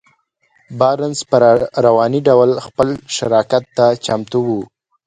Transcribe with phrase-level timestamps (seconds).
[0.79, 1.35] بارنس په
[1.85, 4.49] رواني ډول خپل شراکت ته چمتو و.